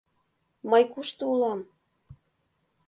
[0.69, 1.59] Мый кушто улам?